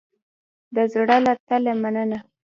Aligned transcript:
د 0.75 0.77
زړه 0.91 1.17
له 1.25 1.33
تله 1.47 1.71
مننه 1.81 2.19